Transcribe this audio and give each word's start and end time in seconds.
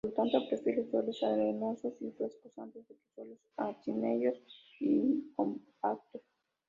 Por 0.03 0.09
lo 0.09 0.15
tanto, 0.15 0.47
prefiere 0.49 0.83
suelos 0.89 1.21
arenosos 1.21 1.93
y 2.01 2.09
frescos 2.13 2.57
antes 2.57 2.87
que 2.87 2.95
suelos 3.13 3.37
arcillosos 3.55 4.71
y 4.79 5.31
compactos. 5.35 6.23